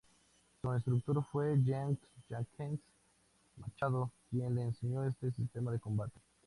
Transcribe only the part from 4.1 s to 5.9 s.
quien le enseño este sistema de